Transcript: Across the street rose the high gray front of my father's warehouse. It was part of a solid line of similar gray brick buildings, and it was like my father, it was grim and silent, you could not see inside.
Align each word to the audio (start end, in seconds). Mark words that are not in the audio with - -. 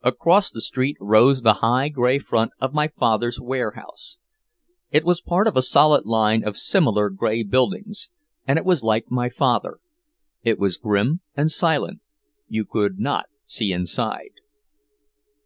Across 0.00 0.52
the 0.52 0.60
street 0.62 0.96
rose 1.00 1.42
the 1.42 1.52
high 1.60 1.90
gray 1.90 2.18
front 2.18 2.52
of 2.62 2.72
my 2.72 2.88
father's 2.88 3.38
warehouse. 3.38 4.18
It 4.90 5.04
was 5.04 5.20
part 5.20 5.46
of 5.46 5.54
a 5.54 5.60
solid 5.60 6.06
line 6.06 6.42
of 6.42 6.56
similar 6.56 7.10
gray 7.10 7.42
brick 7.42 7.50
buildings, 7.50 8.08
and 8.48 8.58
it 8.58 8.64
was 8.64 8.82
like 8.82 9.10
my 9.10 9.28
father, 9.28 9.80
it 10.42 10.58
was 10.58 10.78
grim 10.78 11.20
and 11.36 11.50
silent, 11.50 12.00
you 12.48 12.64
could 12.64 12.98
not 12.98 13.26
see 13.44 13.70
inside. 13.70 14.32